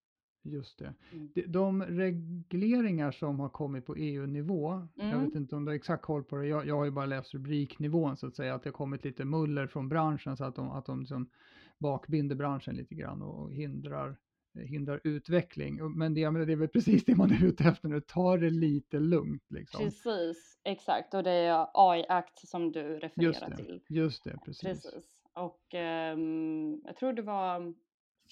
[0.52, 0.94] Just det.
[1.12, 1.30] Mm.
[1.46, 5.11] De regleringar som har kommit på EU-nivå, mm.
[5.11, 7.06] jag vet inte om du har exakt koll på det, jag, jag har ju bara
[7.06, 10.54] läst rubriknivån så att säga, att det har kommit lite muller från branschen så att
[10.54, 11.30] de, att de liksom
[11.78, 14.16] bakbinder branschen lite grann och hindrar,
[14.54, 15.98] hindrar utveckling.
[15.98, 18.98] Men det, det är väl precis det man är ute efter nu, ta det lite
[18.98, 19.44] lugnt.
[19.48, 19.85] Liksom.
[19.85, 23.80] Precis, exakt, och det är AI-akt som du refererar just det, till.
[23.88, 24.62] Just det, precis.
[24.62, 25.22] precis.
[25.32, 25.74] Och
[26.14, 27.74] um, jag tror det var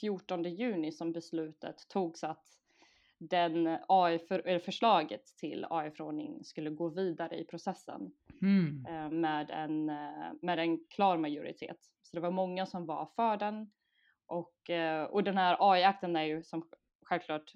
[0.01, 2.45] 14 juni som beslutet togs att
[3.19, 8.87] den AI för, förslaget till AI-förordning skulle gå vidare i processen mm.
[8.89, 11.79] Eh, med, en, eh, med en klar majoritet.
[12.03, 13.71] Så det var många som var för den
[14.27, 16.69] och, eh, och den här AI-akten är ju som
[17.03, 17.53] självklart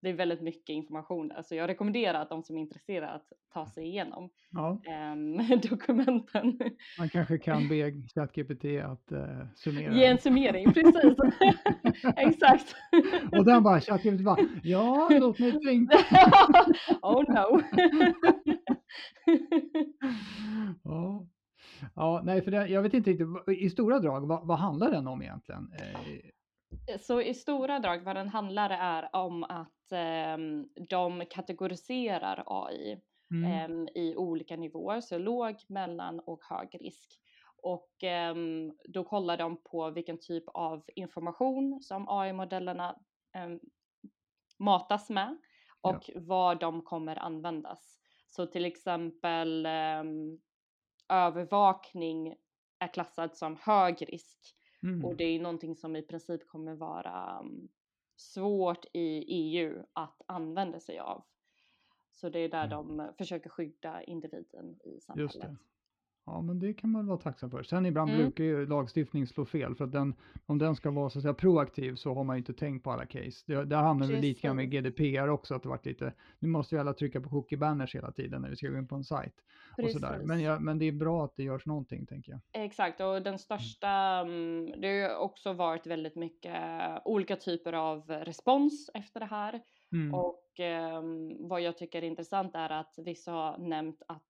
[0.00, 3.32] det är väldigt mycket information där så jag rekommenderar att de som är intresserade att
[3.52, 5.36] ta sig igenom Ja, ehm,
[5.70, 6.58] dokumenten.
[6.98, 9.94] man kanske kan be ChatGPT att eh, summera.
[9.94, 10.94] Ge en summering, precis.
[12.16, 12.74] Exakt.
[13.32, 15.98] Och den bara, ChatGPT bara, ja, låt mig tänka.
[17.02, 17.62] oh no.
[20.84, 21.26] Ja.
[21.94, 25.06] Ja, nej, för det, jag vet inte riktigt, i stora drag, vad, vad handlar den
[25.06, 25.72] om egentligen?
[25.78, 26.30] Eh,
[27.00, 33.00] Så i stora drag vad den handlar är om att ehm, de kategoriserar AI
[33.34, 37.20] mm, em, i olika nivåer, så låg, mellan och hög risk.
[37.62, 42.96] Och em, då kollar de på vilken typ av information som AI-modellerna
[43.36, 43.60] em,
[44.58, 45.38] matas med
[45.82, 45.90] Ja.
[45.90, 47.98] och vad de kommer användas.
[48.26, 50.40] Så till exempel em,
[51.08, 52.34] övervakning
[52.78, 57.40] är klassad som hög risk mm, och det är någonting som i princip kommer vara
[57.40, 57.68] um,
[58.16, 61.24] svårt i EU att använda sig av.
[62.12, 65.40] Så det är där de försöker skydda individen i Just samhället.
[65.40, 65.56] det.
[66.32, 67.62] Ja, men det kan man vara tacksam för.
[67.62, 68.22] Sen ibland Mm.
[68.22, 70.14] brukar ju lagstiftning slå fel för att den,
[70.46, 72.90] om den ska vara så att säga proaktiv så har man ju inte tänkt på
[72.90, 73.44] alla case.
[73.46, 74.94] Det, där hamnar vi lite grann med Precis.
[74.96, 78.12] GDPR också, att det varit lite, nu måste vi alla trycka på cookie banners hela
[78.12, 79.34] tiden när vi ska gå in på en sajt.
[79.82, 80.18] Och sådär.
[80.18, 80.44] Men, Precis.
[80.44, 82.64] ja, men det är bra att det görs någonting, tänker jag.
[82.64, 86.54] Exakt, och den största, mm, det har ju också varit väldigt mycket
[87.04, 89.60] olika typer av respons efter det här.
[89.92, 90.14] Mm.
[90.14, 94.22] Och ehm, vad jag tycker är intressant är att vissa har nämnt att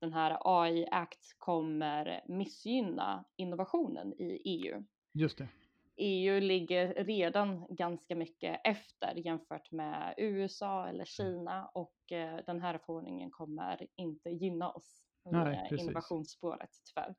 [0.00, 4.84] den här AI Act kommer missgynna innovationen i EU.
[5.12, 5.48] Just det.
[5.96, 12.78] EU ligger redan ganska mycket efter jämfört med USA eller Kina och eh, den här
[12.78, 15.84] förordningen kommer inte gynna oss Nej, eh, precis.
[15.84, 17.14] innovationsspåret tyvärr.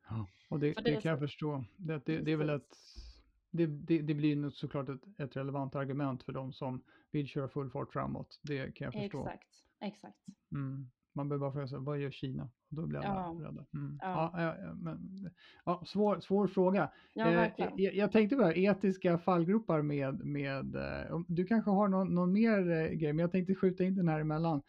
[0.49, 1.63] Och det, det, det kan jag förstå.
[1.77, 3.23] Det, det, är väl Precis.
[3.51, 3.65] det,
[4.01, 8.39] det, blir såklart ett, ett relevant argument för de som vill köra full fart framåt.
[8.43, 9.27] Det kan jag förstå.
[9.27, 9.47] Exakt,
[9.79, 10.25] exakt.
[10.51, 10.89] Mm.
[11.13, 12.49] Man behöver bara fråga sig, vad gör Kina?
[12.69, 13.47] Då blir alla Ja.
[13.47, 13.65] rädda.
[13.73, 13.99] Mm.
[14.01, 14.32] Ja.
[14.38, 14.73] Ja.
[14.75, 15.30] Men,
[15.65, 16.89] ja, svår, svår fråga.
[17.13, 22.15] Ja, Eh, jag, jag tänkte bara, etiska fallgropar med, med eh, du kanske har någon,
[22.15, 24.62] någon mer eh, grej, men jag tänkte skjuta in den här emellan.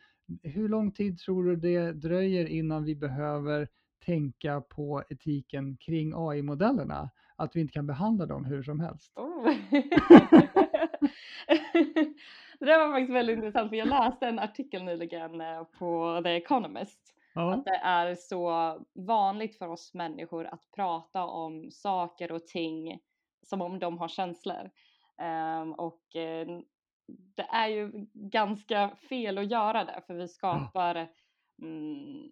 [0.42, 3.68] Hur lång tid tror du det dröjer innan vi behöver
[4.04, 7.10] tänka på etiken kring AI-modellerna?
[7.36, 9.12] Att vi inte kan behandla dem hur som helst?
[9.16, 9.44] Oh.
[12.60, 16.30] det där var faktiskt väldigt intressant för jag läste en artikel nyligen eh, på The
[16.30, 17.14] Economist.
[17.34, 22.98] Ja, Att det är så vanligt för oss människor att prata om saker och ting
[23.42, 24.70] som om de har känslor.
[25.18, 26.46] Ehm, och eh,
[27.36, 31.08] det är ju ganska fel att göra det för vi skapar
[31.62, 32.30] mm,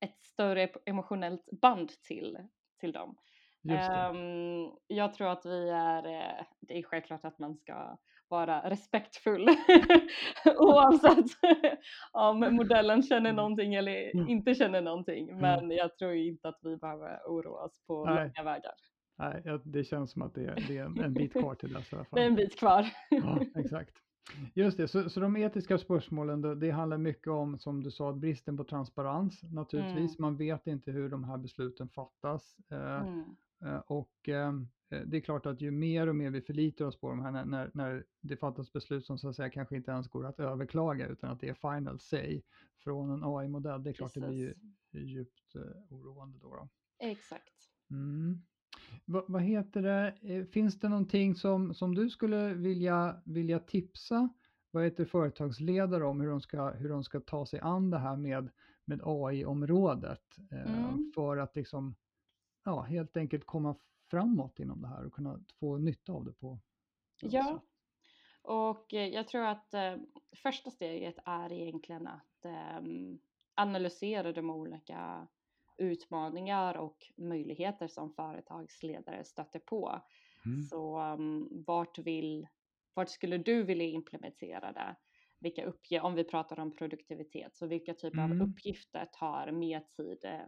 [0.00, 2.38] ett större emotionellt band till,
[2.80, 3.16] till dem.
[3.68, 9.48] Ehm, jag tror att vi är, eh, det är självklart att man ska vara respektfull
[10.58, 11.26] oavsett
[12.12, 13.36] om modellen känner Mm.
[13.36, 14.28] någonting eller Mm.
[14.28, 15.36] inte känner någonting.
[15.40, 18.14] Men jag tror inte att vi behöver oroa oss på Nej.
[18.36, 18.72] långa vägar.
[19.18, 21.96] Nej, det känns som att det är, det är en, bit kvar till dess i
[21.96, 22.16] alla fall.
[22.18, 22.86] Det är en bit kvar.
[23.10, 23.92] Ja, exakt.
[24.54, 28.12] Just det, så, så de etiska spörsmålen, då, det handlar mycket om, som du sa,
[28.12, 30.18] bristen på transparens naturligtvis.
[30.18, 32.56] Man vet inte hur de här besluten fattas.
[32.72, 33.24] Eh, Mm.
[33.64, 34.52] eh, och eh,
[34.88, 37.70] det är klart att ju mer och mer vi förlitar oss på de här, när,
[37.74, 41.30] när, det fattas beslut som så att säga kanske inte ens går att överklaga, utan
[41.30, 42.42] att det är final say
[42.84, 44.54] från en AI-modell, det är klart det blir ju
[44.92, 45.08] Precis.
[45.08, 46.48] djupt eh, oroande då.
[46.48, 46.68] då.
[46.98, 47.54] Exakt.
[47.90, 48.42] Mm.
[49.04, 50.14] Va, vad heter det?
[50.22, 54.28] Eh, Finns det någonting som, som du skulle vilja, vilja tipsa
[54.70, 58.16] vad heter företagsledare om hur de ska, hur de ska ta sig an det här
[58.16, 58.48] med,
[58.84, 61.12] med AI-området eh, Mm.
[61.14, 61.94] för att liksom,
[62.64, 63.76] ja, helt enkelt komma
[64.10, 66.60] framåt inom det här och kunna få nytta av det på
[67.20, 67.62] Ja,
[68.42, 69.96] och eh, jag tror att eh,
[70.36, 73.18] första steget är egentligen att ehm,
[73.54, 75.28] analysera de olika
[75.78, 80.00] utmaningar och möjligheter som företagsledare stöter på.
[80.46, 80.70] Mm.
[80.70, 82.48] Så um, vart, vill,
[82.94, 84.96] vart skulle du vilja implementera det?
[85.40, 88.32] Vilka uppge- om vi pratar om produktivitet, så vilka typer Mm.
[88.40, 90.40] av uppgifter tar mer tid eh,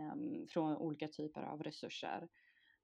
[0.00, 2.28] em, från olika typer av resurser?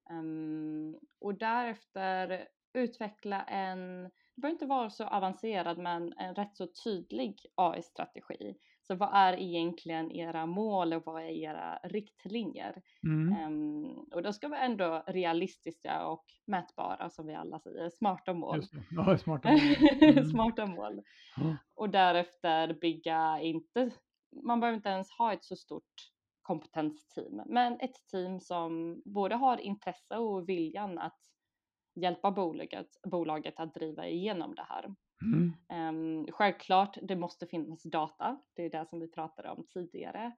[0.09, 6.67] Em, och därefter utveckla en, det behöver inte vara så avancerad, men en rätt så
[6.83, 8.55] tydlig AI-strategi.
[8.81, 12.81] Så vad är egentligen era mål och vad är era riktlinjer?
[13.03, 13.33] Mm.
[13.33, 18.61] Ehm, och då ska vi ändå realistiska och mätbara som vi alla säger, smarta mål.
[18.91, 19.59] Ja, smarta mål.
[20.01, 20.25] Mm.
[20.25, 21.01] smarta mål.
[21.37, 21.57] Ja.
[21.75, 23.91] Och därefter bygga inte,
[24.43, 29.57] man behöver inte ens ha ett så stort kompetensteam, men ett team som både har
[29.57, 31.19] intresse och viljan att
[31.95, 34.95] hjälpa bolaget, bolaget att driva igenom det här.
[35.21, 35.53] Mm.
[35.95, 38.41] Um, självklart, det måste finnas data.
[38.53, 40.31] Det är det som vi pratade om tidigare.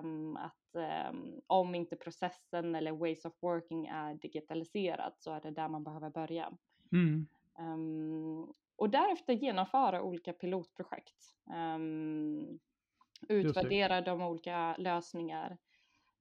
[0.00, 0.76] Um, att
[1.10, 5.84] um, om inte processen eller ways of working är digitaliserat så är det där man
[5.84, 6.52] behöver börja.
[6.92, 7.26] Mm.
[8.76, 11.34] Och därefter genomföra olika pilotprojekt.
[13.28, 15.58] Utvärdera de olika lösningar.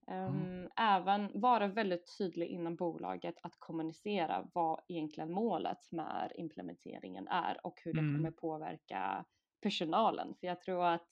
[0.07, 0.69] Mm.
[0.77, 7.79] Även vara väldigt tydlig inom bolaget att kommunicera vad egentligen målet med implementeringen är och
[7.83, 8.15] hur det mm.
[8.15, 9.25] kommer påverka
[9.61, 10.35] personalen.
[10.39, 11.07] För jag tror att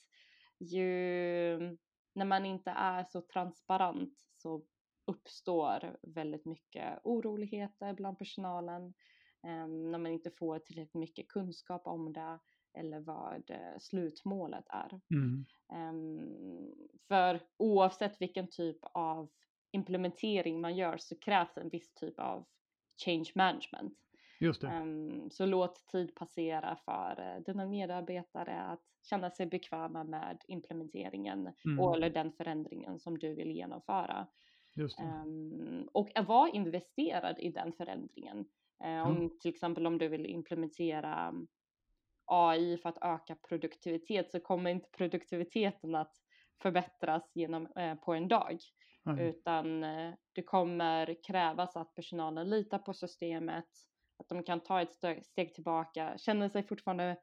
[0.59, 1.57] ju
[2.13, 4.63] när man inte är så transparent så
[5.05, 8.93] uppstår väldigt mycket oroligheter bland personalen.
[9.47, 12.39] Um, när man inte får tillräckligt mycket kunskap om det
[12.73, 15.01] eller vad uh, slutmålet är.
[15.13, 15.45] Mm.
[15.73, 16.73] Um,
[17.07, 19.29] för oavsett vilken typ av
[19.71, 22.45] implementering man gör så krävs en viss typ av
[23.05, 23.97] change management.
[24.39, 24.67] Just det.
[24.67, 31.51] Um, så låt tid passera för uh, dina medarbetare att känna sig bekväma med implementeringen
[31.65, 31.79] mm.
[31.79, 34.27] och, eller den förändringen som du vill genomföra.
[34.99, 38.37] Um, och vara investerad i den förändringen.
[38.83, 39.39] Uh, om, mm.
[39.39, 41.33] Till exempel om du vill implementera
[42.25, 46.13] AI för att öka produktivitet så kommer inte produktiviteten att
[46.61, 48.57] förbättras genom, uh, på en dag.
[49.05, 49.19] Mm.
[49.19, 53.69] Utan uh, det kommer krävas att personalen litar på systemet,
[54.17, 57.17] att de kan ta ett steg tillbaka, känner sig fortfarande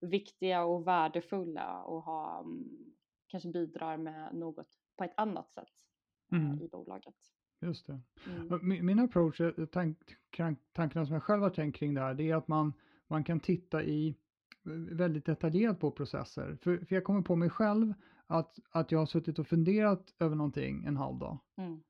[0.00, 2.94] viktiga och värdefulla och ha, um,
[3.26, 5.72] kanske bidrar med något på ett annat sätt
[6.32, 6.62] eh, mm.
[6.62, 7.14] i bolaget.
[7.60, 8.00] Just det.
[8.26, 8.68] Mm.
[8.68, 9.40] Min, min approach,
[9.72, 9.98] tank,
[10.72, 12.72] tankarna som jag själv har tänkt kring det här, det är att man,
[13.06, 14.16] man kan titta i
[14.90, 16.58] väldigt detaljerat på processer.
[16.62, 17.94] För, för jag kommer på mig själv
[18.26, 21.38] att, att jag har suttit och funderat över någonting en halv dag.
[21.56, 21.82] Mm.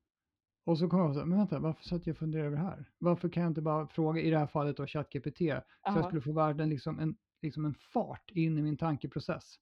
[0.67, 2.91] Och så kommer jag på men vänta, varför satt jag och funderade över det här?
[2.99, 6.21] Varför kan jag inte bara fråga, i det här fallet då ChatGPT, så jag skulle
[6.21, 9.59] få världen liksom en, liksom en fart in i min tankeprocess.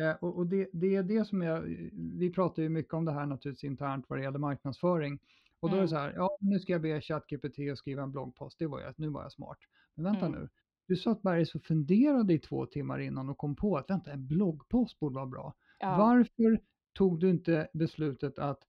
[0.00, 1.60] Eh, och, och det, det, är det som jag,
[1.92, 5.18] vi pratar ju mycket om det här naturligtvis internt vad det gäller marknadsföring.
[5.60, 5.84] Och då mm.
[5.84, 6.12] är det mm.
[6.12, 8.94] så här, ja nu ska jag be ChatGPT att skriva en bloggpost, det var jag,
[8.96, 9.58] nu var jag smart.
[9.94, 10.40] Men vänta mm.
[10.40, 10.48] nu,
[10.88, 14.12] du sa att Bergs och funderade i två timmar innan och kom på att vänta,
[14.12, 15.54] en bloggpost borde vara bra.
[15.78, 15.96] Ja.
[15.98, 16.60] Varför
[16.92, 18.62] tog du inte beslutet att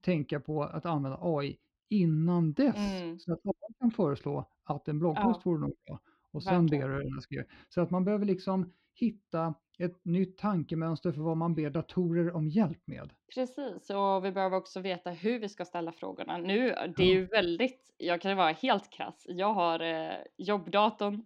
[0.00, 1.56] tänka på att använda AI
[1.88, 3.02] innan dess?
[3.02, 3.18] Mm.
[3.18, 5.50] Så att AI kan föreslå att en bloggpost ja.
[5.50, 7.44] vore nog bra och sen ber du den skriva.
[7.68, 12.48] Så att man behöver liksom hitta ett nytt tankemönster för vad man ber datorer om
[12.48, 13.12] hjälp med.
[13.34, 16.38] Precis, och vi behöver också veta hur vi ska ställa frågorna.
[16.38, 21.24] Nu, det är ju väldigt, jag kan vara helt krass, jag har eh, jobbdatorn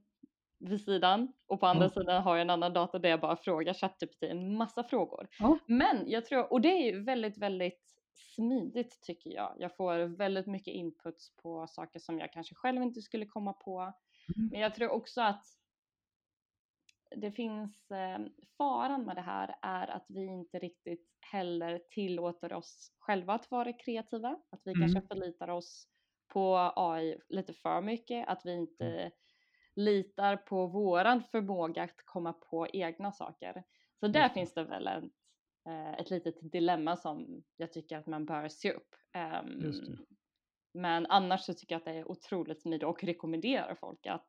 [0.61, 1.89] vid sidan och på andra ja.
[1.89, 5.29] sidan har jag en annan dator där jag bara frågar ChatGPT en massa frågor.
[5.39, 5.59] Ja.
[5.67, 7.97] Men jag tror, och det är ju väldigt, väldigt
[8.35, 9.57] smidigt tycker jag.
[9.59, 13.81] Jag får väldigt mycket inputs på saker som jag kanske själv inte skulle komma på.
[13.81, 14.49] Mm.
[14.53, 15.45] Men jag tror också att
[17.17, 18.19] det finns eh,
[18.59, 23.73] faran med det här är att vi inte riktigt heller tillåter oss själva att vara
[23.73, 24.37] kreativa.
[24.51, 24.81] Att vi mm.
[24.81, 25.89] kanske förlitar oss
[26.29, 29.11] på AI lite för mycket, att vi inte mm.
[29.77, 33.65] Litar på våran förmåga att komma på egna saker.
[34.01, 34.31] Så där mm.
[34.31, 35.05] finns det väl ett,
[35.69, 38.95] eh, ett litet dilemma som jag tycker att man bör se upp.
[39.43, 39.75] Um,
[40.75, 44.29] men annars så tycker jag att det är otroligt smidigt och rekommenderar folk att,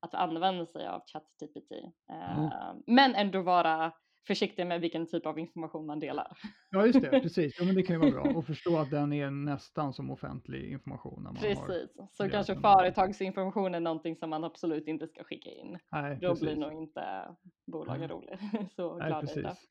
[0.00, 1.72] att använda sig av ChatGPT.
[2.08, 2.82] Mm.
[2.86, 3.92] Men ändå vara
[4.26, 6.38] försiktig med vilken typ av information man delar.
[6.70, 7.56] Ja, just det, precis.
[7.58, 10.72] Ja, men det kan ju vara bra att förstå att den är nästan som offentlig
[10.72, 11.22] information.
[11.22, 15.78] När man precis, så kanske företagsinformation är någonting som man absolut inte ska skicka in.
[15.92, 16.42] Nej, Då precis.
[16.44, 17.28] blir nog inte
[17.66, 18.38] bolagen roliga.
[18.76, 19.68] Så glad Nej, precis.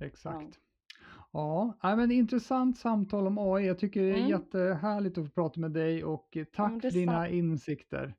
[0.00, 0.58] Exakt.
[1.32, 1.78] Ja.
[1.82, 3.66] Ja, men intressant samtal om AI.
[3.66, 4.28] Jag tycker det är mm.
[4.28, 7.32] jättehärligt att få prata med dig och tack för dina sant.
[7.32, 8.14] insikter.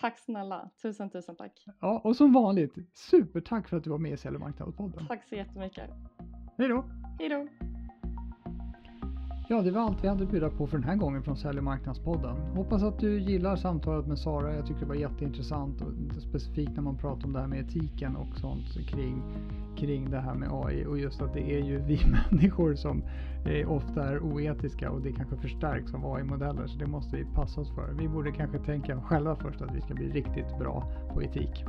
[0.00, 1.64] Tack snälla, tusen tusen tack.
[1.80, 5.06] Ja, och som vanligt, supertack för att du var med i Sälj Marknadspodden.
[5.06, 5.90] Tack så jättemycket.
[6.58, 6.84] Hej då.
[7.18, 7.48] Hej då.
[9.50, 11.60] Ja, det var allt vi hade att bjuda på för den här gången från Sälj
[11.60, 12.36] marknadspodden.
[12.36, 14.54] Hoppas att du gillar samtalet med Sara.
[14.54, 18.16] Jag tycker det var jätteintressant och specifikt när man pratar om det här med etiken
[18.16, 19.22] och sånt kring,
[19.76, 23.02] kring det här med AI och just att det är ju vi människor som
[23.44, 27.60] eh, ofta är oetiska och det kanske förstärks av AI-modeller så det måste vi passa
[27.60, 27.92] oss för.
[27.92, 31.64] Vi borde kanske tänka själva först att vi ska bli riktigt bra på etik.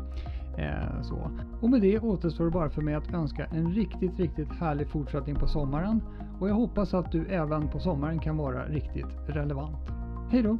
[0.57, 1.31] Eh, så.
[1.61, 5.35] Och med det återstår det bara för mig att önska en riktigt, riktigt härlig fortsättning
[5.35, 6.01] på sommaren
[6.39, 9.91] och jag hoppas att du även på sommaren kan vara riktigt relevant.
[10.31, 10.57] Hej då!